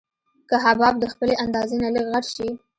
[0.49, 2.47] که حباب د خپلې اندازې نه لږ غټ شي.